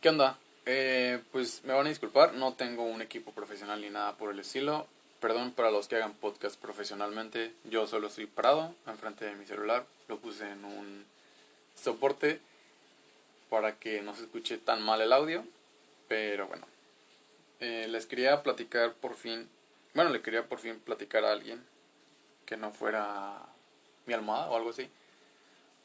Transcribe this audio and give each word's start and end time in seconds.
¿Qué 0.00 0.10
onda? 0.10 0.38
Eh, 0.66 1.20
pues 1.32 1.64
me 1.64 1.72
van 1.72 1.86
a 1.86 1.88
disculpar, 1.88 2.34
no 2.34 2.52
tengo 2.52 2.84
un 2.84 3.00
equipo 3.00 3.32
profesional 3.32 3.80
ni 3.80 3.88
nada 3.88 4.14
por 4.16 4.30
el 4.30 4.38
estilo. 4.38 4.86
Perdón 5.20 5.52
para 5.52 5.70
los 5.70 5.88
que 5.88 5.96
hagan 5.96 6.12
podcast 6.12 6.60
profesionalmente. 6.60 7.52
Yo 7.64 7.86
solo 7.86 8.08
estoy 8.08 8.26
parado 8.26 8.74
enfrente 8.86 9.24
de 9.24 9.34
mi 9.34 9.46
celular. 9.46 9.86
Lo 10.08 10.18
puse 10.18 10.50
en 10.50 10.64
un 10.64 11.06
soporte 11.74 12.40
para 13.48 13.78
que 13.78 14.02
no 14.02 14.14
se 14.14 14.24
escuche 14.24 14.58
tan 14.58 14.82
mal 14.82 15.00
el 15.00 15.14
audio. 15.14 15.42
Pero 16.08 16.46
bueno, 16.46 16.66
eh, 17.60 17.86
les 17.88 18.04
quería 18.04 18.42
platicar 18.42 18.92
por 18.92 19.14
fin. 19.14 19.48
Bueno, 19.94 20.10
le 20.10 20.20
quería 20.20 20.44
por 20.44 20.58
fin 20.58 20.78
platicar 20.78 21.24
a 21.24 21.32
alguien 21.32 21.64
que 22.44 22.58
no 22.58 22.70
fuera 22.70 23.46
mi 24.04 24.12
almohada 24.12 24.50
o 24.50 24.56
algo 24.56 24.70
así. 24.70 24.90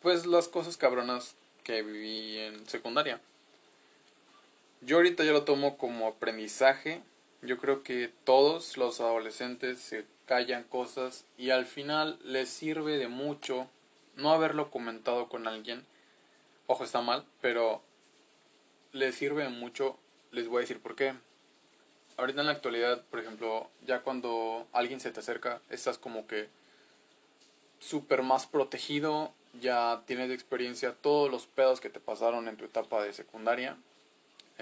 Pues 0.02 0.26
las 0.26 0.50
cosas 0.50 0.76
cabronas 0.76 1.36
que 1.64 1.82
viví 1.82 2.40
en 2.40 2.68
secundaria. 2.68 3.22
Yo 4.84 4.98
ahorita 4.98 5.24
ya 5.24 5.32
lo 5.32 5.44
tomo 5.44 5.78
como 5.78 6.08
aprendizaje. 6.08 7.04
Yo 7.44 7.58
creo 7.58 7.84
que 7.84 8.12
todos 8.24 8.78
los 8.78 9.00
adolescentes 9.00 9.80
se 9.80 10.06
callan 10.26 10.64
cosas 10.64 11.24
y 11.38 11.52
al 11.52 11.68
final 11.68 12.18
les 12.24 12.50
sirve 12.50 12.98
de 12.98 13.08
mucho 13.08 13.68
no 14.16 14.32
haberlo 14.32 14.72
comentado 14.72 15.30
con 15.30 15.48
alguien. 15.48 15.86
Ojo, 16.66 16.84
está 16.84 17.02
mal, 17.02 17.26
pero 17.42 17.84
les 18.92 19.14
sirve 19.14 19.44
de 19.44 19.50
mucho. 19.50 19.98
Les 20.32 20.48
voy 20.48 20.58
a 20.58 20.62
decir 20.62 20.80
por 20.80 20.96
qué. 20.96 21.14
Ahorita 22.18 22.42
en 22.42 22.48
la 22.48 22.54
actualidad, 22.54 23.04
por 23.12 23.20
ejemplo, 23.20 23.70
ya 23.86 24.02
cuando 24.02 24.66
alguien 24.74 25.00
se 25.00 25.12
te 25.12 25.20
acerca, 25.20 25.62
estás 25.70 26.00
como 26.00 26.26
que 26.26 26.50
súper 27.80 28.24
más 28.24 28.48
protegido, 28.48 29.32
ya 29.62 30.02
tienes 30.08 30.30
de 30.30 30.36
experiencia 30.36 30.96
todos 31.02 31.30
los 31.30 31.46
pedos 31.46 31.82
que 31.82 31.90
te 31.92 32.00
pasaron 32.00 32.48
en 32.48 32.58
tu 32.58 32.66
etapa 32.66 33.04
de 33.04 33.14
secundaria 33.14 33.78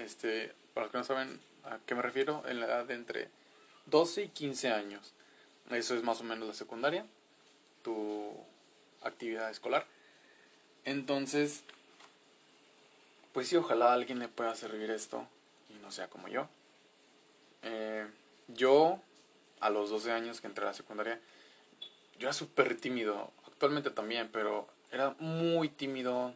este, 0.00 0.52
para 0.74 0.86
los 0.86 0.92
que 0.92 0.98
no 0.98 1.04
saben 1.04 1.40
a 1.64 1.78
qué 1.86 1.94
me 1.94 2.02
refiero, 2.02 2.42
en 2.46 2.60
la 2.60 2.66
edad 2.66 2.84
de 2.84 2.94
entre 2.94 3.28
12 3.86 4.24
y 4.24 4.28
15 4.28 4.70
años. 4.70 5.12
Eso 5.70 5.94
es 5.94 6.02
más 6.02 6.20
o 6.20 6.24
menos 6.24 6.48
la 6.48 6.54
secundaria, 6.54 7.06
tu 7.82 8.32
actividad 9.02 9.50
escolar. 9.50 9.86
Entonces, 10.84 11.62
pues 13.32 13.48
sí, 13.48 13.56
ojalá 13.56 13.92
alguien 13.92 14.18
le 14.18 14.28
pueda 14.28 14.54
servir 14.54 14.90
esto 14.90 15.26
y 15.68 15.74
no 15.74 15.92
sea 15.92 16.08
como 16.08 16.28
yo. 16.28 16.48
Eh, 17.62 18.06
yo, 18.48 19.00
a 19.60 19.70
los 19.70 19.90
12 19.90 20.12
años 20.12 20.40
que 20.40 20.46
entré 20.46 20.64
a 20.64 20.68
la 20.68 20.74
secundaria, 20.74 21.20
yo 22.18 22.28
era 22.28 22.32
súper 22.32 22.76
tímido, 22.76 23.30
actualmente 23.46 23.90
también, 23.90 24.28
pero 24.32 24.66
era 24.90 25.14
muy 25.18 25.68
tímido. 25.68 26.34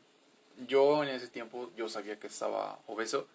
Yo 0.68 1.02
en 1.02 1.08
ese 1.08 1.26
tiempo, 1.28 1.70
yo 1.76 1.88
sabía 1.88 2.20
que 2.20 2.28
estaba 2.28 2.78
obeso 2.86 3.26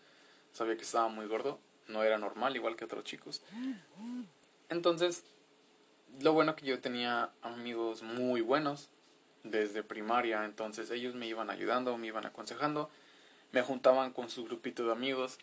sabía 0.54 0.76
que 0.76 0.84
estaba 0.84 1.08
muy 1.08 1.26
gordo, 1.26 1.60
no 1.88 2.04
era 2.04 2.18
normal, 2.18 2.56
igual 2.56 2.76
que 2.76 2.86
otros 2.86 3.04
chicos. 3.04 3.42
Entonces, 4.70 5.24
lo 6.22 6.34
bueno 6.34 6.56
que 6.56 6.66
yo 6.66 6.80
tenía 6.80 7.32
amigos 7.42 8.04
muy 8.04 8.42
buenos 8.42 8.90
desde 9.44 9.84
primaria, 9.84 10.46
entonces 10.46 10.92
ellos 10.92 11.16
me 11.16 11.28
iban 11.28 11.50
ayudando, 11.50 11.98
me 11.98 12.08
iban 12.08 12.26
aconsejando, 12.26 12.90
me 13.52 13.62
juntaban 13.62 14.12
con 14.12 14.30
su 14.30 14.46
grupito 14.46 14.86
de 14.86 14.92
amigos 14.92 15.40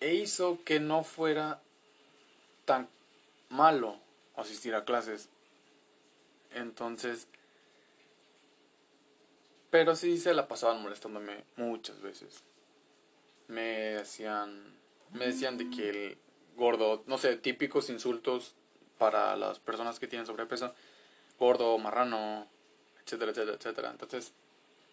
e 0.00 0.14
hizo 0.14 0.58
que 0.64 0.80
no 0.80 1.04
fuera 1.04 1.62
tan 2.64 2.88
malo 3.48 3.98
asistir 4.36 4.74
a 4.74 4.84
clases. 4.84 5.28
Entonces, 6.52 7.28
pero 9.70 9.96
sí 9.96 10.18
se 10.18 10.34
la 10.34 10.48
pasaban 10.48 10.82
molestándome 10.82 11.44
muchas 11.56 12.00
veces 12.00 12.42
decían, 14.04 14.62
me 15.12 15.26
decían 15.26 15.58
de 15.58 15.68
que 15.70 15.90
el 15.90 16.18
gordo, 16.56 17.02
no 17.06 17.18
sé, 17.18 17.36
típicos 17.36 17.90
insultos 17.90 18.54
para 18.98 19.36
las 19.36 19.58
personas 19.58 19.98
que 19.98 20.06
tienen 20.06 20.26
sobrepeso, 20.26 20.74
gordo, 21.38 21.76
marrano, 21.78 22.46
etcétera, 23.04 23.32
etcétera, 23.32 23.56
etcétera. 23.56 23.90
Entonces, 23.90 24.32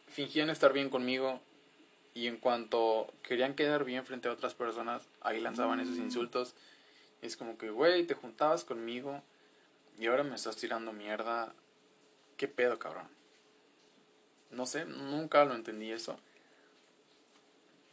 fingían 0.07 0.49
estar 0.49 0.73
bien 0.73 0.89
conmigo 0.89 1.39
y 2.13 2.27
en 2.27 2.37
cuanto 2.37 3.13
querían 3.21 3.53
quedar 3.53 3.85
bien 3.85 4.05
frente 4.05 4.27
a 4.27 4.33
otras 4.33 4.53
personas, 4.55 5.03
ahí 5.21 5.39
lanzaban 5.39 5.79
esos 5.79 5.97
insultos. 5.97 6.55
Y 7.21 7.27
es 7.27 7.37
como 7.37 7.57
que, 7.57 7.69
güey, 7.69 8.05
te 8.05 8.15
juntabas 8.15 8.63
conmigo 8.63 9.21
y 9.99 10.07
ahora 10.07 10.23
me 10.23 10.35
estás 10.35 10.55
tirando 10.55 10.93
mierda. 10.93 11.53
¿Qué 12.37 12.47
pedo, 12.47 12.79
cabrón? 12.79 13.07
No 14.49 14.65
sé, 14.65 14.85
nunca 14.85 15.45
lo 15.45 15.53
entendí 15.53 15.91
eso 15.91 16.17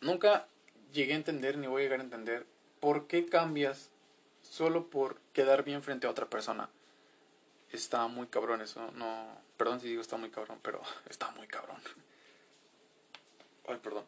nunca 0.01 0.47
llegué 0.93 1.13
a 1.13 1.17
entender 1.17 1.59
ni 1.59 1.67
voy 1.67 1.83
a 1.83 1.85
llegar 1.85 2.01
a 2.01 2.05
entender 2.05 2.47
por 2.81 3.07
qué 3.07 3.27
cambias 3.27 3.91
solo 4.43 4.89
por 4.89 5.21
quedar 5.33 5.65
bien 5.65 5.83
frente 5.83 6.07
a 6.07 6.11
otra 6.11 6.27
persona. 6.27 6.69
Está 7.73 8.07
muy 8.07 8.27
cabrón 8.29 8.63
eso, 8.63 8.91
no, 8.93 9.27
perdón 9.57 9.81
si 9.81 9.89
digo 9.89 10.01
está 10.01 10.17
muy 10.17 10.31
cabrón, 10.31 10.59
pero 10.63 10.81
está 11.09 11.31
muy 11.33 11.47
cabrón. 11.47 11.79
Ay, 13.69 13.79
perdón. 13.83 14.05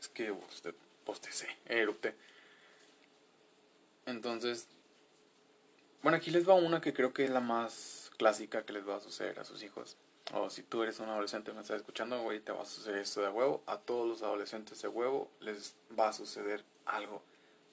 Es 0.00 0.08
que 0.08 0.30
usted 0.30 0.74
postecé, 1.04 1.48
erupté. 1.66 2.14
Entonces, 4.06 4.68
bueno, 6.02 6.18
aquí 6.18 6.30
les 6.30 6.46
va 6.46 6.54
una 6.54 6.82
que 6.82 6.92
creo 6.92 7.14
que 7.14 7.24
es 7.24 7.30
la 7.30 7.40
más 7.40 8.10
clásica 8.18 8.64
que 8.64 8.74
les 8.74 8.86
va 8.86 8.96
a 8.96 9.00
suceder 9.00 9.40
a 9.40 9.44
sus 9.44 9.62
hijos 9.62 9.96
o 10.32 10.48
si 10.48 10.62
tú 10.62 10.82
eres 10.82 10.98
un 11.00 11.08
adolescente 11.08 11.50
y 11.50 11.54
me 11.54 11.60
estás 11.60 11.76
escuchando, 11.76 12.20
güey, 12.22 12.40
te 12.40 12.52
va 12.52 12.62
a 12.62 12.66
suceder 12.66 13.00
esto 13.00 13.20
de 13.20 13.28
huevo. 13.28 13.62
A 13.66 13.78
todos 13.78 14.08
los 14.08 14.22
adolescentes 14.22 14.80
de 14.80 14.88
huevo 14.88 15.30
les 15.40 15.74
va 15.98 16.08
a 16.08 16.12
suceder 16.12 16.64
algo. 16.86 17.22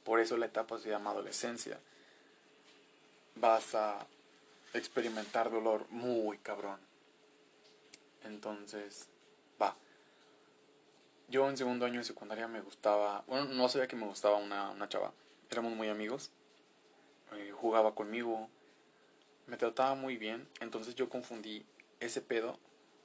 Por 0.04 0.20
eso 0.20 0.36
la 0.38 0.48
etapa 0.48 0.78
se 0.78 0.90
llama 0.90 1.12
adolescencia. 1.12 1.80
Vas 3.36 3.74
a 3.76 4.06
experimentar 4.74 5.50
dolor 5.50 5.86
muy 5.90 6.38
cabrón. 6.40 6.80
Entonces, 8.24 9.08
va. 9.62 9.76
Yo 11.30 11.48
en 11.50 11.58
segundo 11.58 11.86
año 11.86 12.00
de 12.00 12.06
secundaria 12.06 12.48
me 12.48 12.62
gustaba, 12.62 13.24
bueno, 13.28 13.46
no 13.46 13.70
sabía 13.70 13.88
que 13.88 13.96
me 13.96 14.06
gustaba 14.06 14.38
una, 14.38 14.72
una 14.72 14.90
chava. 14.90 15.14
Éramos 15.50 15.74
muy 15.74 15.88
amigos. 15.88 16.32
Eh, 17.34 17.52
jugaba 17.54 17.96
conmigo. 17.96 18.50
Me 19.48 19.56
trataba 19.56 19.96
muy 19.96 20.18
bien. 20.18 20.48
Entonces 20.60 20.96
yo 20.96 21.10
confundí 21.10 21.66
ese 22.02 22.22
pedo 22.22 22.60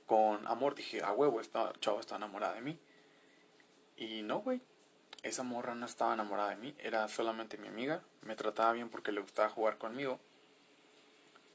con 0.07 0.47
amor. 0.49 0.75
Dije, 0.75 1.03
a 1.03 1.13
huevo, 1.13 1.41
esta 1.41 1.73
chava 1.81 2.01
está 2.01 2.17
enamorada 2.17 2.55
de 2.55 2.63
mí. 2.63 2.79
Y 3.97 4.23
no, 4.23 4.41
güey. 4.41 4.61
Esa 5.23 5.43
morra 5.43 5.75
no 5.75 5.87
estaba 5.87 6.15
enamorada 6.15 6.51
de 6.51 6.57
mí. 6.57 6.75
Era 6.79 7.07
solamente 7.09 7.59
mi 7.59 7.69
amiga. 7.69 8.03
Me 8.23 8.35
trataba 8.35 8.73
bien 8.73 8.89
porque 8.89 9.13
le 9.13 9.21
gustaba 9.21 9.49
jugar 9.49 9.79
conmigo. 9.79 10.19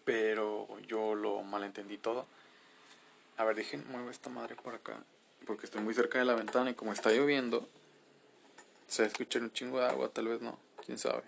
Pero 0.06 0.80
yo 0.88 1.16
lo 1.16 1.42
malentendí 1.44 1.98
todo. 1.98 2.26
A 3.38 3.44
ver, 3.44 3.56
dije, 3.56 3.78
muevo 3.78 4.10
esta 4.10 4.30
madre 4.30 4.56
por 4.56 4.76
acá. 4.76 5.04
Porque 5.46 5.66
estoy 5.66 5.82
muy 5.82 5.94
cerca 5.94 6.20
de 6.20 6.26
la 6.26 6.36
ventana 6.36 6.70
y 6.70 6.76
como 6.76 6.94
está 6.94 7.12
lloviendo, 7.12 7.68
se 8.88 9.06
escucha 9.06 9.40
un 9.40 9.52
chingo 9.52 9.80
de 9.80 9.88
agua, 9.88 10.10
tal 10.10 10.28
vez 10.28 10.42
no. 10.42 10.60
Quién 10.86 10.98
sabe. 10.98 11.24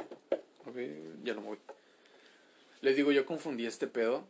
ya 1.24 1.34
lo 1.34 1.42
moví. 1.42 1.58
Les 2.82 2.96
digo, 2.96 3.12
yo 3.12 3.26
confundí 3.26 3.66
este 3.66 3.88
pedo 3.88 4.26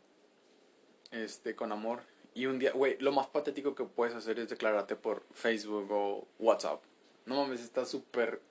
este, 1.14 1.54
con 1.54 1.72
amor. 1.72 2.02
Y 2.34 2.46
un 2.46 2.58
día, 2.58 2.72
güey, 2.72 2.98
lo 2.98 3.12
más 3.12 3.28
patético 3.28 3.74
que 3.74 3.84
puedes 3.84 4.14
hacer 4.14 4.38
es 4.40 4.48
declararte 4.48 4.96
por 4.96 5.22
Facebook 5.32 5.90
o 5.90 6.26
WhatsApp. 6.38 6.82
No 7.26 7.36
mames, 7.36 7.60
está 7.60 7.84
súper. 7.84 8.42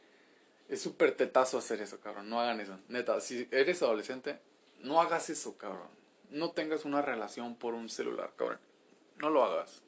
Es 0.69 0.81
súper 0.81 1.16
tetazo 1.16 1.57
hacer 1.57 1.81
eso, 1.81 2.00
cabrón. 2.00 2.29
No 2.29 2.40
hagan 2.40 2.62
eso. 2.62 2.79
Neta, 2.88 3.19
si 3.19 3.47
eres 3.51 3.84
adolescente, 3.84 4.40
no 4.79 5.01
hagas 5.01 5.29
eso, 5.29 5.57
cabrón. 5.57 5.90
No 6.29 6.51
tengas 6.51 6.85
una 6.85 7.01
relación 7.01 7.56
por 7.56 7.74
un 7.74 7.90
celular, 7.90 8.34
cabrón. 8.38 8.59
No 9.18 9.30
lo 9.30 9.44
hagas. 9.44 9.84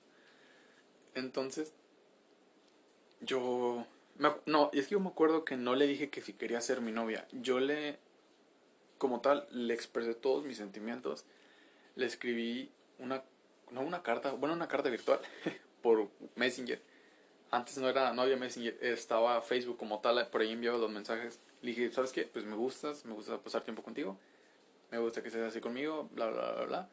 Entonces, 1.16 1.74
yo. 3.22 3.88
no, 4.46 4.70
es 4.74 4.88
que 4.88 4.92
yo 4.92 5.00
me 5.00 5.10
acuerdo 5.10 5.46
que 5.46 5.56
no 5.56 5.76
le 5.76 5.88
dije 5.88 6.10
que 6.10 6.22
si 6.22 6.34
quería 6.34 6.60
ser 6.60 6.82
mi 6.82 6.92
novia. 6.92 7.26
Yo 7.32 7.60
le. 7.62 7.98
Como 8.98 9.22
tal, 9.22 9.48
le 9.52 9.74
expresé 9.74 10.14
todos 10.14 10.46
mis 10.46 10.58
sentimientos 10.58 11.26
le 11.96 12.06
escribí 12.06 12.70
una, 13.00 13.24
no 13.72 13.82
una 13.82 14.04
carta, 14.04 14.32
bueno, 14.32 14.54
una 14.54 14.68
carta 14.68 14.90
virtual 14.90 15.20
por 15.82 16.10
Messenger. 16.36 16.82
Antes 17.52 17.78
no 17.78 17.90
era, 17.90 18.14
no 18.14 18.22
había 18.22 18.38
Messenger, 18.38 18.78
estaba 18.82 19.42
Facebook 19.42 19.78
como 19.78 20.00
tal, 20.00 20.28
por 20.30 20.42
ahí 20.42 20.52
enviaba 20.52 20.78
los 20.78 20.92
mensajes. 20.92 21.40
Le 21.62 21.70
dije, 21.72 21.92
¿sabes 21.92 22.12
qué? 22.12 22.24
Pues 22.24 22.46
me 22.46 22.56
gustas, 22.56 23.06
me 23.06 23.14
gusta 23.14 23.38
pasar 23.38 23.64
tiempo 23.64 23.82
contigo, 23.82 24.18
me 24.92 24.98
gusta 24.98 25.24
que 25.24 25.30
seas 25.30 25.50
así 25.50 25.62
conmigo, 25.62 26.10
bla, 26.12 26.28
bla, 26.28 26.52
bla, 26.52 26.66
bla. 26.66 26.90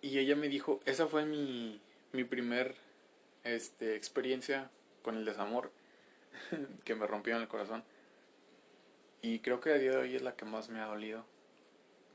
Y 0.00 0.18
ella 0.18 0.36
me 0.36 0.48
dijo, 0.48 0.80
esa 0.84 1.06
fue 1.06 1.26
mi, 1.26 1.80
mi 2.12 2.24
primer 2.24 2.76
este, 3.44 3.96
experiencia 3.96 4.70
con 5.02 5.16
el 5.16 5.24
desamor 5.24 5.72
que 6.84 6.94
me 6.94 7.06
rompió 7.06 7.36
en 7.36 7.42
el 7.42 7.48
corazón. 7.48 7.84
Y 9.20 9.40
creo 9.40 9.60
que 9.60 9.70
a 9.70 9.78
día 9.78 9.90
de 9.90 9.96
hoy 9.96 10.16
es 10.16 10.22
la 10.22 10.36
que 10.36 10.44
más 10.44 10.68
me 10.68 10.80
ha 10.80 10.86
dolido. 10.86 11.24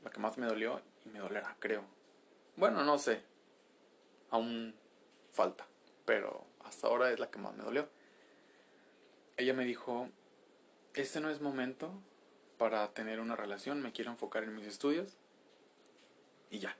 La 0.02 0.10
que 0.10 0.20
más 0.20 0.38
me 0.38 0.46
dolió 0.46 0.80
me 1.04 1.18
dolerá, 1.18 1.56
creo. 1.58 1.84
Bueno, 2.56 2.84
no 2.84 2.98
sé. 2.98 3.22
Aún 4.30 4.74
falta, 5.32 5.66
pero 6.04 6.44
hasta 6.64 6.86
ahora 6.86 7.10
es 7.10 7.18
la 7.18 7.30
que 7.30 7.38
más 7.38 7.54
me 7.54 7.64
dolió. 7.64 7.88
Ella 9.36 9.54
me 9.54 9.64
dijo, 9.64 10.08
este 10.94 11.20
no 11.20 11.30
es 11.30 11.40
momento 11.40 11.92
para 12.58 12.92
tener 12.92 13.20
una 13.20 13.36
relación, 13.36 13.82
me 13.82 13.92
quiero 13.92 14.10
enfocar 14.10 14.44
en 14.44 14.54
mis 14.54 14.66
estudios 14.66 15.16
y 16.50 16.60
ya. 16.60 16.76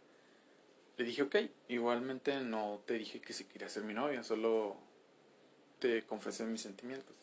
Le 0.97 1.05
dije, 1.05 1.23
ok, 1.23 1.37
igualmente 1.69 2.41
no 2.41 2.81
te 2.87 2.95
dije 2.95 3.21
que 3.21 3.33
si 3.33 3.45
quería 3.45 3.69
ser 3.69 3.83
mi 3.83 3.95
novia, 3.95 4.23
solo 4.23 4.77
te 5.81 6.05
confesé 6.07 6.45
mis 6.45 6.63
sentimientos. 6.63 7.17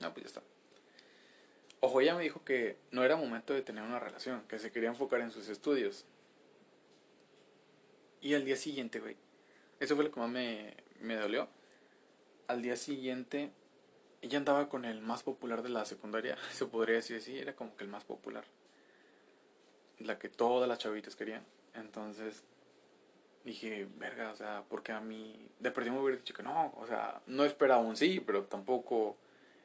No, 0.00 0.12
pues 0.12 0.24
ya 0.24 0.28
está. 0.28 0.42
Ojo, 1.80 2.00
ella 2.00 2.14
me 2.14 2.22
dijo 2.22 2.44
que 2.44 2.76
no 2.90 3.04
era 3.04 3.16
momento 3.16 3.54
de 3.54 3.62
tener 3.62 3.82
una 3.82 3.98
relación, 3.98 4.42
que 4.48 4.58
se 4.58 4.70
quería 4.70 4.90
enfocar 4.90 5.20
en 5.20 5.30
sus 5.30 5.48
estudios. 5.48 6.06
Y 8.24 8.32
al 8.32 8.46
día 8.46 8.56
siguiente, 8.56 9.00
güey, 9.00 9.18
eso 9.80 9.94
fue 9.96 10.04
lo 10.06 10.10
que 10.10 10.18
más 10.18 10.30
me, 10.30 10.74
me 10.98 11.14
dolió. 11.14 11.46
Al 12.48 12.62
día 12.62 12.74
siguiente, 12.74 13.50
ella 14.22 14.38
andaba 14.38 14.70
con 14.70 14.86
el 14.86 15.02
más 15.02 15.22
popular 15.22 15.62
de 15.62 15.68
la 15.68 15.84
secundaria, 15.84 16.38
se 16.50 16.64
podría 16.64 16.96
decir 16.96 17.18
así, 17.18 17.38
era 17.38 17.54
como 17.54 17.76
que 17.76 17.84
el 17.84 17.90
más 17.90 18.04
popular. 18.04 18.44
La 19.98 20.18
que 20.18 20.30
todas 20.30 20.66
las 20.66 20.78
chavitas 20.78 21.16
querían. 21.16 21.44
Entonces, 21.74 22.44
dije, 23.44 23.86
verga, 23.98 24.32
o 24.32 24.36
sea, 24.36 24.64
porque 24.70 24.92
a 24.92 25.02
mí, 25.02 25.46
de 25.60 25.70
perdí 25.70 25.90
me 25.90 26.00
hubiera 26.00 26.16
dicho 26.16 26.32
que 26.32 26.42
no, 26.42 26.72
o 26.78 26.86
sea, 26.86 27.20
no 27.26 27.44
esperaba 27.44 27.82
un 27.82 27.98
sí, 27.98 28.20
pero 28.20 28.44
tampoco 28.44 29.18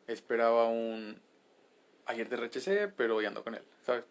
esperaba 0.06 0.68
un, 0.68 1.22
ayer 2.08 2.28
te 2.28 2.36
rechacé, 2.36 2.90
pero 2.90 3.22
ya 3.22 3.30
ando 3.30 3.42
con 3.42 3.56
él, 3.56 3.64
¿sabes? 3.86 4.04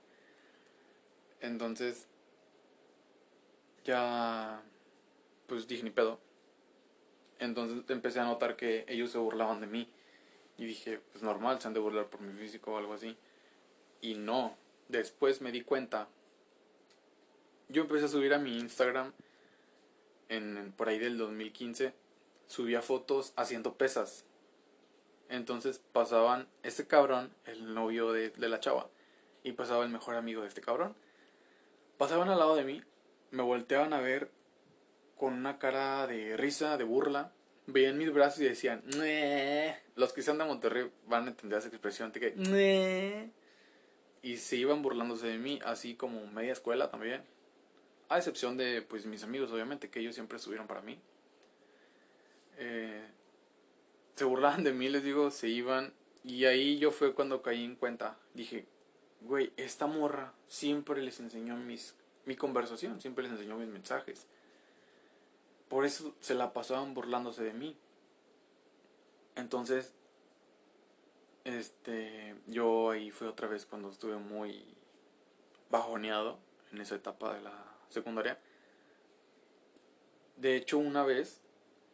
Entonces, 1.43 2.09
ya, 3.89 4.63
pues 5.47 5.67
dije, 5.67 5.83
ni 5.83 5.91
pedo. 5.91 6.21
Entonces 7.39 7.83
empecé 7.89 8.21
a 8.21 8.25
notar 8.25 8.55
que 8.55 8.85
ellos 8.87 9.11
se 9.11 9.19
burlaban 9.19 9.63
de 9.63 9.67
mí. 9.67 9.89
Y 10.59 10.67
dije, 10.67 11.01
pues 11.13 11.25
normal, 11.25 11.59
se 11.61 11.69
han 11.69 11.75
de 11.75 11.81
burlar 11.81 12.07
por 12.07 12.21
mi 12.21 12.33
físico 12.33 12.73
o 12.73 12.79
algo 12.79 12.93
así. 12.93 13.17
Y 14.03 14.15
no, 14.15 14.55
después 14.89 15.41
me 15.41 15.53
di 15.53 15.63
cuenta. 15.63 16.09
Yo 17.69 17.83
empecé 17.83 18.05
a 18.05 18.09
subir 18.09 18.35
a 18.35 18.39
mi 18.39 18.59
Instagram 18.59 19.13
en, 20.29 20.73
por 20.77 20.91
ahí 20.91 20.99
del 20.99 21.17
2015, 21.17 21.95
subía 22.47 22.83
fotos 22.83 23.33
haciendo 23.37 23.75
pesas. 23.75 24.27
Entonces 25.31 25.81
pasaban 25.93 26.47
este 26.63 26.87
cabrón, 26.87 27.33
el 27.47 27.73
novio 27.73 28.13
de, 28.13 28.31
de 28.31 28.49
la 28.49 28.61
chava, 28.61 28.89
y 29.45 29.53
pasaba 29.53 29.85
el 29.85 29.91
mejor 29.91 30.17
amigo 30.17 30.43
de 30.43 30.49
este 30.49 30.61
cabrón. 30.61 30.95
Pasaban 31.97 32.29
al 32.29 32.39
lado 32.39 32.55
de 32.55 32.65
mí, 32.65 32.83
me 33.31 33.43
volteaban 33.43 33.93
a 33.93 34.01
ver 34.01 34.31
con 35.17 35.35
una 35.35 35.59
cara 35.59 36.07
de 36.07 36.37
risa, 36.37 36.77
de 36.77 36.85
burla. 36.85 37.33
Veían 37.67 37.99
mis 37.99 38.13
brazos 38.13 38.41
y 38.41 38.45
decían, 38.45 38.83
los 39.95 40.13
que 40.15 40.23
sean 40.23 40.39
de 40.39 40.45
Monterrey 40.45 40.91
van 41.07 41.27
a 41.27 41.29
entender 41.29 41.59
esa 41.59 41.69
expresión 41.69 42.13
que, 42.13 43.31
y 44.23 44.37
se 44.39 44.57
iban 44.57 44.83
burlándose 44.83 45.27
de 45.27 45.39
mí, 45.39 45.59
así 45.65 45.95
como 45.95 46.27
media 46.29 46.53
escuela 46.53 46.91
también. 46.91 47.23
A 48.09 48.17
excepción 48.17 48.57
de 48.57 48.83
pues 48.83 49.05
mis 49.05 49.23
amigos, 49.23 49.53
obviamente, 49.53 49.91
que 49.91 50.01
ellos 50.01 50.15
siempre 50.15 50.39
estuvieron 50.39 50.67
para 50.67 50.81
mí. 50.81 50.99
Eh, 52.57 53.07
se 54.15 54.25
burlaban 54.25 54.65
de 54.65 54.73
mí, 54.73 54.89
les 54.89 55.05
digo, 55.05 55.31
se 55.31 55.49
iban. 55.49 55.93
Y 56.25 56.47
ahí 56.47 56.79
yo 56.79 56.91
fue 56.91 57.15
cuando 57.15 57.43
caí 57.43 57.65
en 57.65 57.77
cuenta. 57.77 58.19
Dije, 58.35 58.67
güey, 59.21 59.53
esta 59.57 59.87
morra 59.87 60.33
siempre 60.47 61.03
les 61.03 61.21
enseñó 61.21 61.57
mis, 61.57 61.95
mi 62.29 62.37
conversación, 62.37 63.01
siempre 63.01 63.25
les 63.25 63.33
enseñó 63.33 63.57
mis 63.57 63.69
mensajes. 63.69 64.27
Por 65.71 65.87
eso 65.87 66.15
se 66.21 66.35
la 66.35 66.53
pasaban 66.53 66.93
burlándose 66.93 67.43
de 67.43 67.55
mí. 67.55 67.75
Entonces, 69.35 69.95
este, 71.45 72.37
yo 72.47 72.91
ahí 72.91 73.11
fue 73.11 73.29
otra 73.29 73.49
vez 73.49 73.65
cuando 73.65 73.89
estuve 73.89 74.19
muy 74.19 74.63
bajoneado 75.71 76.39
en 76.71 76.83
esa 76.83 76.97
etapa 76.97 77.33
de 77.33 77.41
la 77.41 77.65
secundaria. 77.89 78.39
De 80.37 80.55
hecho, 80.55 80.77
una 80.77 81.05
vez, 81.05 81.41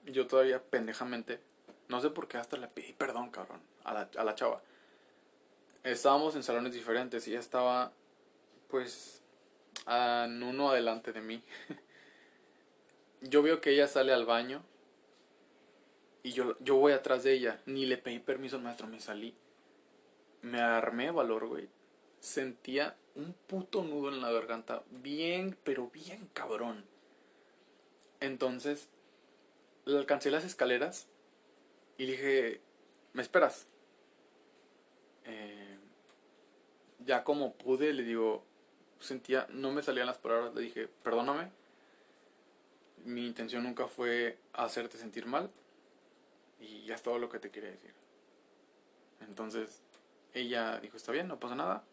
yo 0.05 0.27
todavía 0.27 0.61
pendejamente, 0.61 1.39
no 1.87 2.01
sé 2.01 2.11
por 2.11 2.27
qué 2.27 2.39
hasta 2.39 2.57
le 2.57 2.67
pedí 2.67 2.93
perdón, 2.93 3.31
cabrón, 3.31 3.61
a 3.85 3.95
la, 3.95 4.11
a 4.17 4.25
la 4.25 4.35
chava. 4.35 4.61
Estábamos 5.85 6.35
en 6.35 6.43
salones 6.43 6.73
diferentes 6.73 7.29
y 7.29 7.31
ella 7.31 7.41
estaba, 7.41 7.93
pues, 8.69 9.24
en 9.87 10.43
uno 10.43 10.71
adelante 10.71 11.13
de 11.13 11.21
mí. 11.21 11.43
yo 13.21 13.43
veo 13.43 13.61
que 13.61 13.71
ella 13.71 13.87
sale 13.89 14.13
al 14.13 14.27
baño 14.27 14.63
y 16.23 16.33
yo, 16.33 16.57
yo 16.61 16.77
voy 16.77 16.93
atrás 16.93 17.23
de 17.23 17.33
ella. 17.33 17.61
Ni 17.67 17.87
le 17.87 17.99
pedí 17.99 18.19
permiso 18.19 18.57
al 18.57 18.63
maestro, 18.63 18.87
me 18.87 19.01
salí. 19.01 19.35
Me 20.43 20.61
armé 20.61 21.11
valor, 21.11 21.47
güey. 21.47 21.69
Sentía 22.21 22.97
un 23.15 23.35
puto 23.47 23.85
nudo 23.85 24.09
en 24.09 24.21
la 24.21 24.33
garganta, 24.33 24.83
bien, 24.91 25.57
pero 25.65 25.91
bien 25.91 26.29
cabrón. 26.33 26.85
Entonces, 28.21 28.89
le 29.85 29.99
alcancé 29.99 30.31
las 30.31 30.45
escaleras 30.45 31.09
y 31.99 32.07
dije, 32.07 32.61
¿me 33.13 33.23
esperas? 33.23 33.67
Eh, 35.25 35.79
ya 37.01 37.23
como 37.25 37.55
pude, 37.55 37.93
le 37.93 38.03
digo, 38.03 38.45
sentía, 39.05 39.47
no 39.51 39.71
me 39.71 39.83
salían 39.83 40.07
las 40.07 40.19
palabras, 40.19 40.55
le 40.55 40.63
dije, 40.63 40.89
perdóname. 41.03 41.51
Mi 43.05 43.27
intención 43.27 43.63
nunca 43.63 43.87
fue 43.87 44.39
hacerte 44.53 44.97
sentir 44.97 45.27
mal 45.27 45.51
y 46.61 46.85
ya 46.85 46.95
es 46.95 47.03
todo 47.03 47.19
lo 47.19 47.29
que 47.29 47.39
te 47.39 47.51
quería 47.51 47.71
decir. 47.71 47.93
Entonces, 49.21 49.81
ella 50.33 50.81
dijo, 50.81 50.97
está 50.97 51.13
bien, 51.13 51.29
no 51.29 51.39
pasa 51.39 51.55
nada 51.55 51.85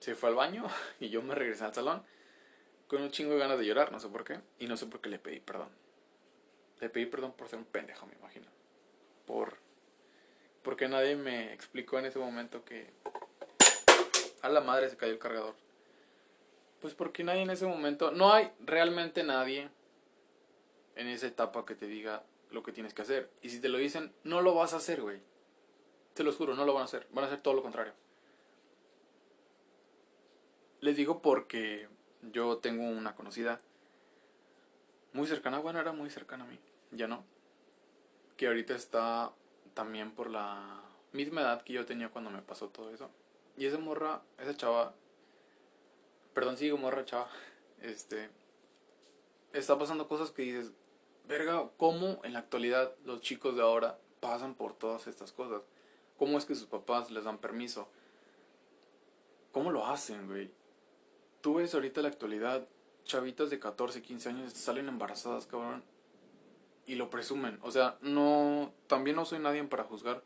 se 0.00 0.14
fue 0.14 0.28
al 0.28 0.34
baño 0.34 0.66
y 1.00 1.08
yo 1.08 1.22
me 1.22 1.34
regresé 1.34 1.64
al 1.64 1.74
salón 1.74 2.02
con 2.86 3.02
un 3.02 3.10
chingo 3.10 3.34
de 3.34 3.40
ganas 3.40 3.58
de 3.58 3.66
llorar, 3.66 3.92
no 3.92 4.00
sé 4.00 4.08
por 4.08 4.24
qué, 4.24 4.40
y 4.58 4.66
no 4.66 4.76
sé 4.78 4.86
por 4.86 5.00
qué 5.00 5.10
le 5.10 5.18
pedí 5.18 5.40
perdón. 5.40 5.68
Le 6.80 6.88
pedí 6.88 7.06
perdón 7.06 7.32
por 7.32 7.48
ser 7.48 7.58
un 7.58 7.66
pendejo, 7.66 8.06
me 8.06 8.14
imagino. 8.14 8.46
Por 9.26 9.58
porque 10.62 10.88
nadie 10.88 11.16
me 11.16 11.52
explicó 11.52 11.98
en 11.98 12.06
ese 12.06 12.18
momento 12.18 12.64
que 12.64 12.90
a 14.42 14.48
la 14.48 14.60
madre 14.60 14.88
se 14.88 14.96
cayó 14.96 15.12
el 15.12 15.18
cargador. 15.18 15.54
Pues 16.80 16.94
porque 16.94 17.24
nadie 17.24 17.42
en 17.42 17.50
ese 17.50 17.66
momento, 17.66 18.10
no 18.10 18.32
hay 18.32 18.50
realmente 18.60 19.24
nadie 19.24 19.70
en 20.96 21.08
esa 21.08 21.26
etapa 21.26 21.64
que 21.64 21.74
te 21.74 21.86
diga 21.86 22.22
lo 22.50 22.62
que 22.62 22.72
tienes 22.72 22.94
que 22.94 23.02
hacer. 23.02 23.30
Y 23.42 23.50
si 23.50 23.60
te 23.60 23.68
lo 23.68 23.78
dicen, 23.78 24.12
no 24.24 24.40
lo 24.40 24.54
vas 24.54 24.74
a 24.74 24.78
hacer, 24.78 25.00
güey. 25.02 25.20
Te 26.14 26.24
lo 26.24 26.32
juro, 26.32 26.54
no 26.54 26.64
lo 26.64 26.74
van 26.74 26.82
a 26.82 26.86
hacer. 26.86 27.06
Van 27.12 27.24
a 27.24 27.26
hacer 27.28 27.40
todo 27.40 27.54
lo 27.54 27.62
contrario. 27.62 27.92
Les 30.80 30.96
digo 30.96 31.20
porque 31.20 31.88
yo 32.22 32.58
tengo 32.58 32.84
una 32.84 33.14
conocida 33.14 33.60
muy 35.12 35.26
cercana, 35.26 35.58
bueno, 35.58 35.80
era 35.80 35.92
muy 35.92 36.10
cercana 36.10 36.44
a 36.44 36.46
mí, 36.46 36.58
ya 36.92 37.08
no, 37.08 37.24
que 38.36 38.46
ahorita 38.46 38.74
está 38.74 39.32
también 39.74 40.12
por 40.12 40.30
la 40.30 40.82
misma 41.12 41.40
edad 41.40 41.62
que 41.62 41.72
yo 41.72 41.86
tenía 41.86 42.10
cuando 42.10 42.30
me 42.30 42.42
pasó 42.42 42.68
todo 42.68 42.92
eso. 42.92 43.10
Y 43.56 43.66
esa 43.66 43.78
morra, 43.78 44.22
esa 44.38 44.56
chava, 44.56 44.94
perdón, 46.38 46.56
sigo 46.56 46.78
morra, 46.78 47.04
chava, 47.04 47.28
este, 47.82 48.30
está 49.52 49.76
pasando 49.76 50.06
cosas 50.06 50.30
que 50.30 50.42
dices, 50.42 50.70
verga, 51.26 51.68
¿cómo 51.76 52.20
en 52.22 52.34
la 52.34 52.38
actualidad 52.38 52.94
los 53.04 53.22
chicos 53.22 53.56
de 53.56 53.62
ahora 53.62 53.98
pasan 54.20 54.54
por 54.54 54.72
todas 54.72 55.08
estas 55.08 55.32
cosas? 55.32 55.62
¿Cómo 56.16 56.38
es 56.38 56.44
que 56.44 56.54
sus 56.54 56.68
papás 56.68 57.10
les 57.10 57.24
dan 57.24 57.38
permiso? 57.38 57.88
¿Cómo 59.50 59.72
lo 59.72 59.88
hacen, 59.88 60.28
güey? 60.28 60.52
Tú 61.40 61.54
ves 61.54 61.74
ahorita 61.74 62.02
la 62.02 62.08
actualidad, 62.08 62.68
chavitas 63.02 63.50
de 63.50 63.58
14, 63.58 64.00
15 64.00 64.28
años 64.28 64.52
salen 64.52 64.86
embarazadas, 64.86 65.44
cabrón, 65.46 65.82
y 66.86 66.94
lo 66.94 67.10
presumen. 67.10 67.58
O 67.62 67.72
sea, 67.72 67.98
no, 68.00 68.72
también 68.86 69.16
no 69.16 69.24
soy 69.24 69.40
nadie 69.40 69.64
para 69.64 69.82
juzgar. 69.82 70.22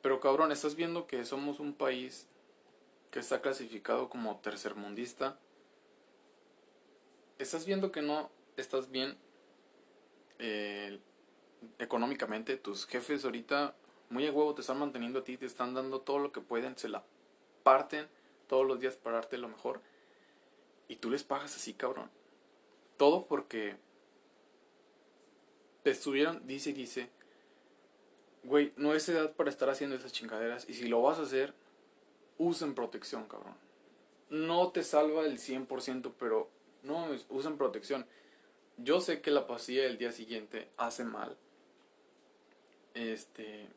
Pero 0.00 0.20
cabrón, 0.20 0.52
estás 0.52 0.76
viendo 0.76 1.08
que 1.08 1.24
somos 1.24 1.58
un 1.58 1.74
país 1.74 2.28
que 3.12 3.20
está 3.20 3.42
clasificado 3.42 4.08
como 4.08 4.38
tercermundista. 4.38 5.38
Estás 7.38 7.66
viendo 7.66 7.92
que 7.92 8.00
no 8.00 8.30
estás 8.56 8.90
bien 8.90 9.18
eh, 10.38 10.98
económicamente. 11.78 12.56
Tus 12.56 12.86
jefes 12.86 13.24
ahorita 13.24 13.76
muy 14.08 14.26
a 14.26 14.32
huevo 14.32 14.54
te 14.54 14.62
están 14.62 14.78
manteniendo 14.78 15.20
a 15.20 15.24
ti, 15.24 15.36
te 15.36 15.44
están 15.44 15.74
dando 15.74 16.00
todo 16.00 16.18
lo 16.18 16.32
que 16.32 16.40
pueden, 16.40 16.76
se 16.78 16.88
la 16.88 17.04
parten 17.62 18.08
todos 18.48 18.66
los 18.66 18.80
días 18.80 18.96
para 18.96 19.16
darte 19.16 19.36
lo 19.36 19.48
mejor. 19.48 19.82
Y 20.88 20.96
tú 20.96 21.10
les 21.10 21.22
pagas 21.22 21.54
así, 21.54 21.74
cabrón. 21.74 22.10
Todo 22.96 23.26
porque 23.26 23.76
te 25.82 25.90
estuvieron, 25.90 26.46
dice 26.46 26.70
y 26.70 26.72
dice, 26.72 27.10
güey, 28.44 28.72
no 28.76 28.94
es 28.94 29.06
edad 29.10 29.34
para 29.34 29.50
estar 29.50 29.68
haciendo 29.68 29.96
esas 29.96 30.12
chingaderas. 30.12 30.66
Y 30.66 30.74
si 30.74 30.88
lo 30.88 31.02
vas 31.02 31.18
a 31.18 31.22
hacer, 31.22 31.52
usen 32.38 32.74
protección, 32.74 33.26
cabrón. 33.28 33.54
No 34.30 34.70
te 34.70 34.82
salva 34.82 35.24
el 35.26 35.38
100%, 35.38 36.12
pero 36.18 36.48
no, 36.82 37.08
usen 37.28 37.58
protección. 37.58 38.06
Yo 38.78 39.00
sé 39.00 39.20
que 39.20 39.30
la 39.30 39.46
pastilla 39.46 39.82
del 39.82 39.98
día 39.98 40.12
siguiente 40.12 40.68
hace 40.76 41.04
mal, 41.04 41.36
Este, 42.94 43.68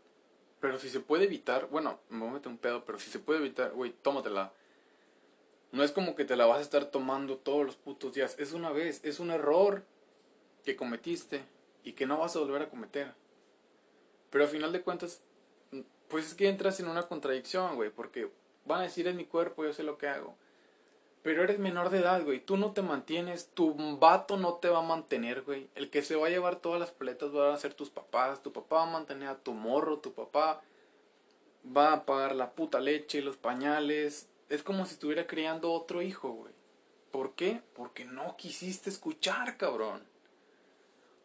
pero 0.60 0.80
si 0.80 0.90
se 0.90 1.00
puede 1.00 1.26
evitar, 1.26 1.68
bueno, 1.70 2.00
me 2.10 2.20
voy 2.20 2.30
a 2.30 2.34
meter 2.34 2.48
un 2.52 2.58
pedo, 2.58 2.84
pero 2.86 3.00
si 3.00 3.10
se 3.10 3.20
puede 3.20 3.40
evitar, 3.40 3.72
güey, 3.72 3.92
tómatela. 4.02 4.52
No 5.72 5.84
es 5.84 5.92
como 5.92 6.16
que 6.16 6.26
te 6.26 6.36
la 6.36 6.46
vas 6.46 6.60
a 6.60 6.62
estar 6.62 6.86
tomando 6.86 7.38
todos 7.38 7.66
los 7.66 7.76
putos 7.76 8.14
días. 8.14 8.36
Es 8.40 8.54
una 8.54 8.72
vez, 8.72 9.02
es 9.04 9.20
un 9.20 9.32
error 9.32 9.84
que 10.64 10.76
cometiste 10.76 11.44
y 11.84 11.94
que 11.94 12.06
no 12.06 12.18
vas 12.18 12.36
a 12.36 12.40
volver 12.40 12.64
a 12.64 12.70
cometer. 12.70 13.14
Pero 14.30 14.46
al 14.46 14.50
final 14.50 14.72
de 14.72 14.82
cuentas, 14.82 15.22
pues 16.08 16.28
es 16.28 16.34
que 16.34 16.50
entras 16.50 16.80
en 16.80 16.88
una 16.88 17.04
contradicción, 17.04 17.76
güey, 17.76 17.90
porque 17.90 18.30
van 18.66 18.82
a 18.82 18.84
decir 18.84 19.08
es 19.08 19.16
mi 19.16 19.26
cuerpo, 19.26 19.64
yo 19.64 19.74
sé 19.74 19.84
lo 19.84 19.98
que 19.98 20.08
hago. 20.08 20.36
Pero 21.26 21.44
eres 21.44 21.58
menor 21.58 21.90
de 21.90 22.00
edad, 22.00 22.24
güey. 22.24 22.40
Tú 22.40 22.56
no 22.56 22.74
te 22.74 22.84
mantienes. 22.84 23.50
Tu 23.56 23.74
vato 23.98 24.38
no 24.38 24.56
te 24.56 24.70
va 24.70 24.80
a 24.80 24.84
mantener, 24.84 25.42
güey. 25.42 25.68
El 25.74 25.90
que 25.90 26.04
se 26.04 26.16
va 26.16 26.28
a 26.28 26.30
llevar 26.30 26.58
todas 26.58 26.80
las 26.80 26.92
paletas 26.92 27.32
van 27.32 27.52
a 27.52 27.58
ser 27.58 27.74
tus 27.74 27.90
papás. 27.90 28.44
Tu 28.44 28.54
papá 28.54 28.76
va 28.76 28.84
a 28.84 28.92
mantener 28.92 29.30
a 29.30 29.40
tu 29.40 29.54
morro. 29.54 29.98
Tu 29.98 30.14
papá 30.14 30.62
va 31.76 31.94
a 31.94 32.06
pagar 32.06 32.36
la 32.36 32.52
puta 32.52 32.80
leche, 32.80 33.24
los 33.24 33.38
pañales. 33.38 34.30
Es 34.50 34.62
como 34.62 34.86
si 34.86 34.94
estuviera 34.94 35.26
criando 35.26 35.72
otro 35.72 36.04
hijo, 36.04 36.30
güey. 36.30 36.54
¿Por 37.10 37.34
qué? 37.34 37.62
Porque 37.74 38.06
no 38.06 38.36
quisiste 38.38 38.92
escuchar, 38.92 39.58
cabrón. 39.58 40.04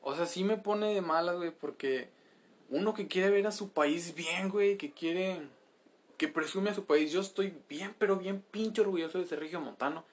O 0.01 0.15
sea, 0.15 0.25
sí 0.25 0.45
me 0.45 0.57
pone 0.57 0.95
de 0.95 1.03
malas, 1.03 1.37
güey, 1.37 1.51
porque 1.51 2.09
uno 2.71 2.95
que 2.95 3.07
quiere 3.07 3.29
ver 3.29 3.47
a 3.47 3.53
su 3.53 3.73
país 3.73 4.15
bien, 4.15 4.49
güey, 4.49 4.79
que 4.79 4.93
quiere 4.93 5.43
que 6.21 6.29
presume 6.29 6.69
a 6.69 6.75
su 6.75 6.85
país. 6.85 7.11
Yo 7.13 7.23
estoy 7.23 7.55
bien, 7.67 7.95
pero 7.99 8.17
bien 8.17 8.45
pinche 8.51 8.83
orgulloso 8.83 9.19
de 9.19 9.25
ser 9.25 9.59
Montano. 9.59 10.05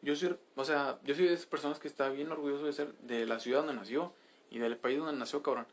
Yo 0.00 0.14
soy, 0.14 0.36
o 0.54 0.64
sea, 0.64 1.00
yo 1.02 1.16
soy 1.16 1.24
de 1.24 1.34
esas 1.34 1.46
personas 1.46 1.80
que 1.80 1.88
está 1.88 2.08
bien 2.08 2.30
orgulloso 2.30 2.66
de 2.66 2.72
ser 2.72 2.94
de 2.98 3.26
la 3.26 3.40
ciudad 3.40 3.64
donde 3.64 3.74
nació 3.74 4.12
y 4.48 4.60
del 4.60 4.76
país 4.76 4.98
donde 4.98 5.18
nació, 5.18 5.42
cabrón. 5.42 5.66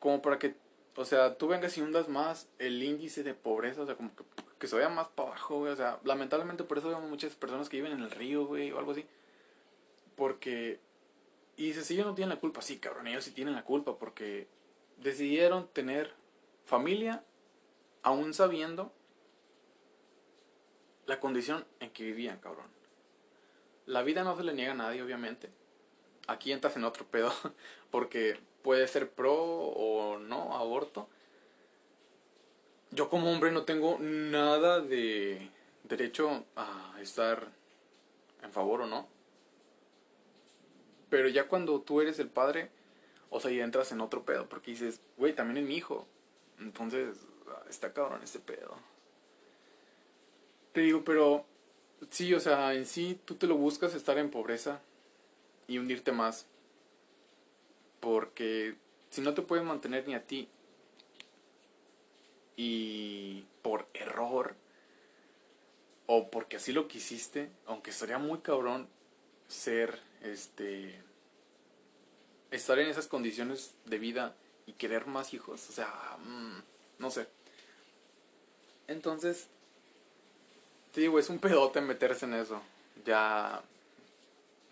Como 0.00 0.20
para 0.22 0.40
que, 0.40 0.56
o 0.96 1.04
sea, 1.04 1.38
tú 1.38 1.46
vengas 1.46 1.78
y 1.78 1.82
hundas 1.82 2.08
más 2.08 2.48
el 2.58 2.82
índice 2.82 3.22
de 3.22 3.34
pobreza, 3.34 3.82
o 3.82 3.86
sea, 3.86 3.94
como 3.94 4.10
que, 4.16 4.24
que 4.58 4.66
se 4.66 4.74
vaya 4.74 4.88
más 4.88 5.06
para 5.06 5.28
abajo, 5.28 5.58
güey. 5.58 5.72
O 5.72 5.76
sea, 5.76 6.00
lamentablemente 6.02 6.64
por 6.64 6.78
eso 6.78 6.88
vemos 6.88 7.08
muchas 7.08 7.32
personas 7.36 7.68
que 7.68 7.76
viven 7.76 7.92
en 7.92 8.00
el 8.00 8.10
río, 8.10 8.44
güey, 8.44 8.72
o 8.72 8.80
algo 8.80 8.90
así. 8.90 9.06
Porque, 10.16 10.80
y 11.56 11.66
dices, 11.68 11.86
si 11.86 11.94
ellos 11.94 12.06
no 12.06 12.16
tienen 12.16 12.30
la 12.30 12.40
culpa, 12.40 12.60
sí, 12.60 12.78
cabrón, 12.78 13.06
ellos 13.06 13.22
sí 13.22 13.30
tienen 13.30 13.54
la 13.54 13.62
culpa 13.62 14.00
porque 14.00 14.48
decidieron 14.96 15.68
tener 15.68 16.12
familia 16.64 17.22
aún 18.04 18.34
sabiendo 18.34 18.92
la 21.06 21.18
condición 21.18 21.66
en 21.80 21.90
que 21.90 22.04
vivían, 22.04 22.38
cabrón. 22.38 22.66
La 23.86 24.02
vida 24.02 24.22
no 24.22 24.36
se 24.36 24.44
le 24.44 24.54
niega 24.54 24.72
a 24.72 24.76
nadie, 24.76 25.02
obviamente. 25.02 25.50
Aquí 26.26 26.52
entras 26.52 26.76
en 26.76 26.84
otro 26.84 27.04
pedo, 27.06 27.32
porque 27.90 28.38
puede 28.62 28.86
ser 28.88 29.10
pro 29.10 29.34
o 29.34 30.18
no 30.18 30.56
aborto. 30.56 31.08
Yo 32.90 33.08
como 33.08 33.32
hombre 33.32 33.50
no 33.50 33.64
tengo 33.64 33.98
nada 33.98 34.80
de 34.80 35.50
derecho 35.82 36.44
a 36.56 36.96
estar 37.00 37.48
en 38.42 38.52
favor 38.52 38.82
o 38.82 38.86
no. 38.86 39.08
Pero 41.10 41.28
ya 41.28 41.48
cuando 41.48 41.80
tú 41.80 42.00
eres 42.00 42.18
el 42.18 42.28
padre, 42.28 42.70
o 43.30 43.40
sea, 43.40 43.50
ya 43.50 43.64
entras 43.64 43.92
en 43.92 44.00
otro 44.00 44.24
pedo, 44.24 44.48
porque 44.48 44.70
dices, 44.72 45.00
güey, 45.16 45.34
también 45.34 45.58
es 45.58 45.68
mi 45.68 45.76
hijo. 45.76 46.06
Entonces, 46.58 47.16
está 47.68 47.92
cabrón 47.92 48.20
este 48.22 48.38
pedo. 48.38 48.76
Te 50.72 50.80
digo, 50.80 51.04
pero 51.04 51.44
sí, 52.10 52.34
o 52.34 52.40
sea, 52.40 52.74
en 52.74 52.86
sí 52.86 53.20
tú 53.24 53.36
te 53.36 53.46
lo 53.46 53.56
buscas 53.56 53.94
estar 53.94 54.18
en 54.18 54.30
pobreza 54.30 54.80
y 55.66 55.78
hundirte 55.78 56.12
más. 56.12 56.46
Porque 58.00 58.76
si 59.10 59.20
no 59.20 59.34
te 59.34 59.42
puedes 59.42 59.64
mantener 59.64 60.06
ni 60.06 60.14
a 60.14 60.26
ti 60.26 60.48
y 62.56 63.44
por 63.62 63.86
error 63.94 64.54
o 66.06 66.30
porque 66.30 66.56
así 66.56 66.72
lo 66.72 66.88
quisiste, 66.88 67.50
aunque 67.66 67.92
sería 67.92 68.18
muy 68.18 68.40
cabrón 68.40 68.88
ser 69.48 70.00
este 70.22 71.02
estar 72.50 72.78
en 72.78 72.88
esas 72.88 73.06
condiciones 73.06 73.74
de 73.84 73.98
vida 73.98 74.34
y 74.66 74.72
querer 74.72 75.06
más 75.06 75.34
hijos, 75.34 75.68
o 75.70 75.72
sea, 75.72 76.16
mm, 76.24 76.73
no 76.98 77.10
sé. 77.10 77.26
Entonces, 78.86 79.48
te 80.92 81.00
digo, 81.00 81.18
es 81.18 81.28
un 81.28 81.38
pedote 81.38 81.80
meterse 81.80 82.26
en 82.26 82.34
eso. 82.34 82.60
Ya, 83.04 83.62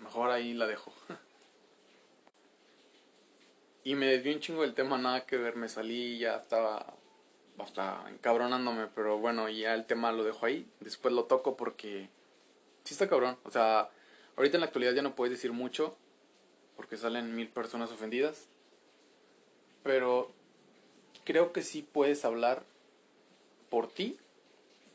mejor 0.01 0.31
ahí 0.31 0.55
la 0.55 0.67
dejo. 0.67 0.93
y 3.85 3.95
me 3.95 4.07
desvió 4.07 4.35
un 4.35 4.41
chingo 4.41 4.63
del 4.63 4.75
tema, 4.75 4.99
nada 4.99 5.27
que 5.27 5.37
ver, 5.37 5.57
me 5.57 5.69
salí, 5.69 6.19
ya 6.19 6.37
estaba 6.37 6.95
hasta 7.59 8.05
encabronándome, 8.09 8.89
pero 8.95 9.19
bueno, 9.19 9.49
ya 9.49 9.75
el 9.75 9.87
tema 9.87 10.13
lo 10.13 10.25
dejo 10.25 10.47
ahí. 10.47 10.69
Después 10.81 11.15
lo 11.15 11.25
toco 11.25 11.57
porque 11.57 12.09
sí 12.85 12.95
está 12.95 13.09
cabrón. 13.09 13.39
O 13.45 13.51
sea, 13.51 13.91
ahorita 14.37 14.57
en 14.57 14.61
la 14.61 14.67
actualidad 14.67 14.95
ya 14.95 15.03
no 15.03 15.15
puedes 15.15 15.33
decir 15.33 15.53
mucho 15.53 15.97
porque 16.77 16.97
salen 16.97 17.35
mil 17.35 17.49
personas 17.49 17.91
ofendidas. 17.91 18.47
Pero 19.83 20.31
creo 21.25 21.53
que 21.53 21.63
sí 21.63 21.83
puedes 21.83 22.25
hablar 22.25 22.65
por 23.71 23.89
ti 23.89 24.19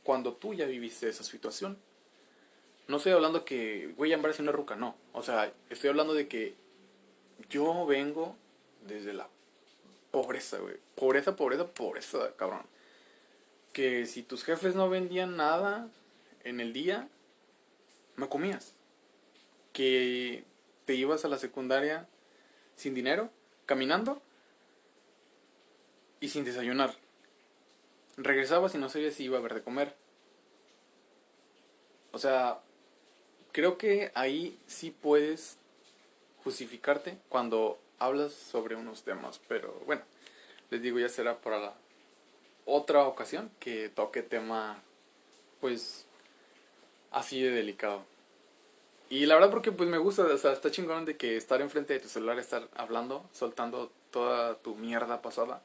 cuando 0.04 0.34
tú 0.34 0.54
ya 0.54 0.66
viviste 0.66 1.10
esa 1.10 1.24
situación. 1.24 1.78
No 2.88 2.98
estoy 2.98 3.12
hablando 3.12 3.44
que, 3.44 3.94
güey, 3.98 4.12
ya 4.12 4.18
una 4.18 4.52
ruca, 4.52 4.76
no. 4.76 4.96
O 5.14 5.24
sea, 5.24 5.52
estoy 5.70 5.90
hablando 5.90 6.14
de 6.14 6.28
que 6.28 6.56
yo 7.50 7.86
vengo 7.86 8.38
desde 8.88 9.14
la 9.14 9.28
pobreza, 10.12 10.58
güey. 10.60 10.76
Pobreza, 10.96 11.36
pobreza, 11.36 11.68
pobreza, 11.68 12.32
cabrón. 12.38 12.62
Que 13.74 14.06
si 14.06 14.24
tus 14.24 14.44
jefes 14.44 14.76
no 14.76 14.90
vendían 14.90 15.36
nada 15.36 15.90
en 16.44 16.62
el 16.62 16.72
día, 16.72 17.10
me 18.16 18.30
comías. 18.30 18.74
Que 19.74 20.46
te 20.86 20.96
ibas 20.96 21.26
a 21.26 21.28
la 21.28 21.38
secundaria 21.38 22.08
sin 22.78 22.94
dinero, 22.94 23.30
caminando 23.66 24.22
y 26.20 26.30
sin 26.30 26.44
desayunar 26.44 26.96
regresabas 28.18 28.74
y 28.74 28.80
no 28.80 28.90
sabías 28.90 29.14
si 29.14 29.26
iba 29.26 29.38
a 29.38 29.40
haber 29.40 29.54
de 29.54 29.62
comer. 29.62 29.96
O 32.12 32.20
sea, 32.20 32.60
creo 33.52 33.78
que 33.78 34.12
ahí 34.16 34.58
sí 34.68 34.92
puedes 34.92 35.58
justificarte 36.44 37.18
cuando 37.30 37.78
hablas 38.00 38.34
sobre 38.34 38.76
unos 38.76 39.04
temas, 39.04 39.40
pero 39.48 39.72
bueno, 39.86 40.02
les 40.72 40.82
digo, 40.82 41.00
ya 41.00 41.10
será 41.10 41.38
para 41.38 41.60
la 41.60 41.74
otra 42.66 43.04
ocasión 43.04 43.52
que 43.60 43.90
toque 43.90 44.24
tema 44.24 44.82
pues 45.62 46.06
así 47.12 47.42
de 47.42 47.52
delicado. 47.52 48.04
Y 49.10 49.26
la 49.26 49.36
verdad 49.36 49.52
porque 49.52 49.72
pues 49.72 49.90
me 49.90 49.98
gusta, 49.98 50.24
o 50.24 50.38
sea, 50.38 50.52
está 50.52 50.70
chingón 50.70 51.06
de 51.06 51.16
que 51.16 51.38
estar 51.38 51.62
enfrente 51.62 51.94
de 51.94 52.00
tu 52.00 52.10
celular, 52.10 52.40
estar 52.40 52.68
hablando, 52.76 53.24
soltando 53.32 53.92
toda 54.12 54.56
tu 54.56 54.76
mierda 54.76 55.22
pasada 55.22 55.62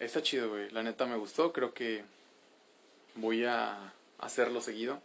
Está 0.00 0.22
chido, 0.22 0.48
güey. 0.48 0.70
La 0.70 0.82
neta 0.82 1.06
me 1.06 1.16
gustó. 1.16 1.52
Creo 1.52 1.74
que 1.74 2.02
voy 3.16 3.44
a 3.44 3.92
hacerlo 4.18 4.62
seguido. 4.62 5.00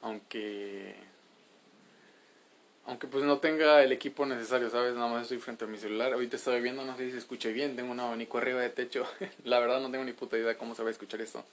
Aunque. 0.00 0.96
Aunque 2.86 3.06
pues 3.06 3.22
no 3.22 3.38
tenga 3.38 3.84
el 3.84 3.92
equipo 3.92 4.24
necesario, 4.24 4.70
¿sabes? 4.70 4.94
Nada 4.94 5.08
más 5.08 5.22
estoy 5.22 5.38
frente 5.38 5.66
a 5.66 5.68
mi 5.68 5.76
celular. 5.76 6.14
Ahorita 6.14 6.36
estoy 6.36 6.60
viendo, 6.62 6.84
no 6.84 6.96
sé 6.96 7.06
si 7.06 7.12
se 7.12 7.18
escucha 7.18 7.50
bien. 7.50 7.76
Tengo 7.76 7.92
un 7.92 8.00
abanico 8.00 8.38
arriba 8.38 8.62
de 8.62 8.70
techo. 8.70 9.06
La 9.44 9.60
verdad 9.60 9.80
no 9.80 9.90
tengo 9.90 10.04
ni 10.04 10.12
puta 10.12 10.38
idea 10.38 10.48
de 10.48 10.56
cómo 10.56 10.74
se 10.74 10.82
va 10.82 10.88
a 10.88 10.92
escuchar 10.92 11.20
esto. 11.20 11.44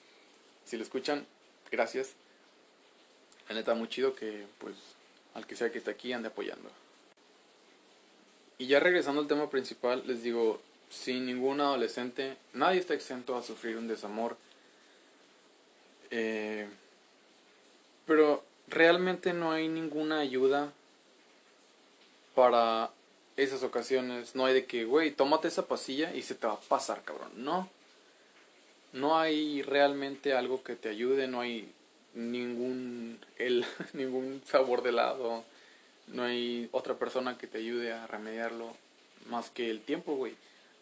Si 0.65 0.77
lo 0.77 0.83
escuchan, 0.83 1.25
gracias. 1.69 2.13
La 3.49 3.55
neta 3.55 3.75
muy 3.75 3.89
chido 3.89 4.15
que 4.15 4.45
pues 4.59 4.75
al 5.33 5.45
que 5.45 5.55
sea 5.55 5.71
que 5.71 5.77
esté 5.77 5.91
aquí 5.91 6.13
ande 6.13 6.29
apoyando. 6.29 6.69
Y 8.57 8.67
ya 8.67 8.79
regresando 8.79 9.21
al 9.21 9.27
tema 9.27 9.49
principal, 9.49 10.03
les 10.07 10.23
digo, 10.23 10.59
sin 10.89 11.25
ningún 11.25 11.61
adolescente, 11.61 12.37
nadie 12.53 12.79
está 12.79 12.93
exento 12.93 13.35
a 13.35 13.43
sufrir 13.43 13.77
un 13.77 13.87
desamor. 13.87 14.37
Eh, 16.09 16.67
pero 18.05 18.43
realmente 18.67 19.33
no 19.33 19.51
hay 19.51 19.67
ninguna 19.67 20.19
ayuda 20.19 20.71
para 22.35 22.89
esas 23.35 23.63
ocasiones. 23.63 24.35
No 24.35 24.45
hay 24.45 24.53
de 24.53 24.65
que, 24.65 24.85
güey, 24.85 25.11
tómate 25.11 25.49
esa 25.49 25.67
pasilla 25.67 26.13
y 26.15 26.21
se 26.21 26.35
te 26.35 26.47
va 26.47 26.53
a 26.53 26.59
pasar, 26.59 27.03
cabrón. 27.03 27.31
No. 27.35 27.69
No 28.93 29.19
hay 29.19 29.61
realmente 29.61 30.33
algo 30.33 30.63
que 30.63 30.75
te 30.75 30.89
ayude, 30.89 31.27
no 31.27 31.41
hay 31.41 31.69
ningún, 32.13 33.19
el, 33.37 33.65
ningún 33.93 34.41
sabor 34.49 34.81
de 34.81 34.89
helado, 34.89 35.43
no 36.07 36.23
hay 36.23 36.69
otra 36.71 36.95
persona 36.95 37.37
que 37.37 37.47
te 37.47 37.57
ayude 37.57 37.91
a 37.91 38.07
remediarlo 38.07 38.73
más 39.29 39.49
que 39.49 39.69
el 39.69 39.81
tiempo, 39.81 40.15
güey 40.15 40.33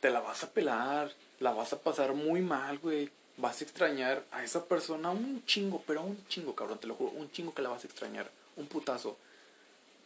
te 0.05 0.11
la 0.11 0.19
vas 0.19 0.43
a 0.43 0.51
pelar, 0.51 1.11
la 1.39 1.51
vas 1.51 1.73
a 1.73 1.79
pasar 1.79 2.13
muy 2.13 2.39
mal, 2.39 2.77
güey. 2.77 3.09
Vas 3.37 3.59
a 3.59 3.63
extrañar 3.63 4.23
a 4.29 4.43
esa 4.43 4.63
persona 4.65 5.09
un 5.09 5.43
chingo, 5.47 5.81
pero 5.87 6.03
un 6.03 6.27
chingo, 6.27 6.53
cabrón, 6.53 6.77
te 6.77 6.85
lo 6.85 6.93
juro, 6.93 7.09
un 7.13 7.31
chingo 7.31 7.55
que 7.55 7.63
la 7.63 7.69
vas 7.69 7.83
a 7.83 7.87
extrañar, 7.87 8.29
un 8.55 8.67
putazo. 8.67 9.17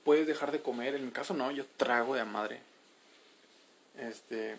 Puedes 0.06 0.26
dejar 0.26 0.54
de 0.54 0.62
comer, 0.62 0.96
en 0.96 1.04
mi 1.04 1.12
caso 1.12 1.34
no, 1.34 1.52
yo 1.52 1.66
trago 1.76 2.16
de 2.16 2.24
madre. 2.24 2.62
Este. 3.98 4.58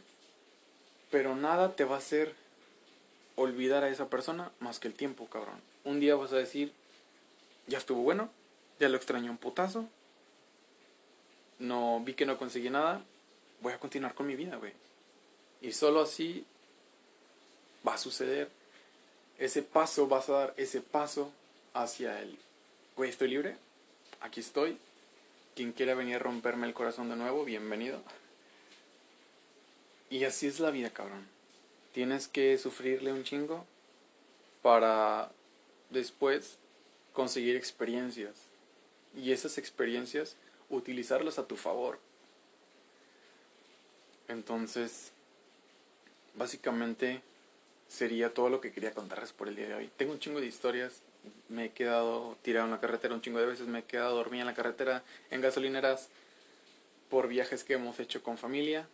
Pero 1.11 1.35
nada 1.35 1.75
te 1.75 1.85
va 1.85 1.95
a 1.95 2.01
hacer 2.01 2.35
olvidar 3.35 3.83
a 3.83 3.89
esa 3.89 4.11
persona 4.11 4.51
más 4.61 4.79
que 4.79 4.89
el 4.89 4.95
tiempo, 4.95 5.25
cabrón. 5.25 5.59
Un 5.85 6.01
día 6.01 6.17
vas 6.17 6.35
a 6.35 6.37
decir, 6.37 6.71
ya 7.67 7.79
estuvo 7.79 8.03
bueno, 8.03 8.29
ya 8.79 8.91
lo 8.91 8.99
extrañé 8.99 9.31
un 9.31 9.39
putazo, 9.39 9.87
no 11.59 11.99
vi 12.05 12.13
que 12.13 12.27
no 12.27 12.37
conseguí 12.37 12.69
nada, 12.69 13.01
voy 13.63 13.73
a 13.73 13.81
continuar 13.81 14.15
con 14.15 14.27
mi 14.27 14.37
vida, 14.37 14.57
güey. 14.57 14.75
Y 15.61 15.73
solo 15.73 16.00
así 16.00 16.45
va 17.87 17.95
a 17.95 17.99
suceder. 17.99 18.49
Ese 19.38 19.62
paso, 19.62 20.07
vas 20.07 20.29
a 20.29 20.33
dar 20.33 20.55
ese 20.57 20.81
paso 20.81 21.33
hacia 21.73 22.21
el, 22.21 22.38
güey, 22.97 23.11
estoy 23.11 23.29
libre, 23.29 23.57
aquí 24.21 24.40
estoy. 24.40 24.76
Quien 25.55 25.73
quiera 25.73 25.95
venir 25.95 26.17
a 26.17 26.21
romperme 26.21 26.67
el 26.67 26.75
corazón 26.75 27.09
de 27.09 27.17
nuevo, 27.17 27.45
bienvenido. 27.45 28.00
Y 30.09 30.25
así 30.25 30.47
es 30.47 30.61
la 30.61 30.71
vida, 30.71 30.90
cabrón. 30.90 31.26
Tienes 31.93 32.29
que 32.29 32.57
sufrirle 32.59 33.12
un 33.12 33.25
chingo 33.25 33.64
para 34.62 35.31
después 35.90 36.57
conseguir 37.12 37.57
experiencias. 37.57 38.35
Y 39.17 39.33
esas 39.33 39.59
experiencias 39.59 40.37
utilizarlas 40.69 41.38
a 41.38 41.47
tu 41.47 41.57
favor. 41.57 41.99
Entonces, 44.29 45.11
básicamente 46.35 47.23
sería 47.89 48.33
todo 48.33 48.49
lo 48.49 48.61
que 48.61 48.73
quería 48.73 48.95
contarles 48.95 49.33
por 49.33 49.49
el 49.49 49.57
día 49.57 49.69
de 49.69 49.75
hoy. 49.75 49.91
Tengo 49.97 50.13
un 50.13 50.21
chingo 50.21 50.41
de 50.41 50.47
historias. 50.47 51.03
Me 51.49 51.67
he 51.67 51.71
quedado 51.71 52.39
tirado 52.43 52.67
en 52.67 52.71
la 52.71 52.81
carretera 52.81 53.15
un 53.15 53.21
chingo 53.21 53.41
de 53.41 53.47
veces. 53.47 53.67
Me 53.67 53.81
he 53.81 53.85
quedado 53.85 54.15
dormida 54.17 54.43
en 54.43 54.47
la 54.47 54.55
carretera, 54.55 55.03
en 55.31 55.41
gasolineras, 55.41 56.09
por 57.11 57.29
viajes 57.29 57.65
que 57.65 57.75
hemos 57.75 57.99
hecho 57.99 58.23
con 58.23 58.39
familia. 58.39 58.89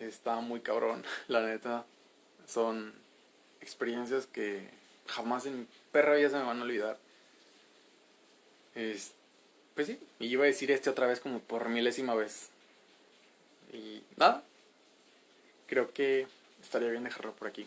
Está 0.00 0.36
muy 0.40 0.60
cabrón, 0.60 1.04
la 1.28 1.42
neta. 1.42 1.84
Son 2.46 2.94
experiencias 3.60 4.26
que 4.26 4.68
jamás 5.06 5.46
en 5.46 5.60
mi 5.60 5.66
perra 5.92 6.14
vida 6.14 6.30
se 6.30 6.36
me 6.36 6.44
van 6.44 6.60
a 6.60 6.62
olvidar. 6.62 6.98
pues 8.74 9.86
sí, 9.86 10.00
y 10.18 10.26
iba 10.26 10.44
a 10.44 10.46
decir 10.46 10.70
este 10.70 10.90
otra 10.90 11.06
vez 11.06 11.20
como 11.20 11.40
por 11.40 11.68
milésima 11.68 12.14
vez. 12.14 12.48
Y 13.72 14.02
nada, 14.16 14.42
creo 15.66 15.92
que 15.92 16.26
estaría 16.66 16.90
bien 16.90 17.04
dejarlo 17.04 17.34
por 17.34 17.48
aquí. 17.48 17.66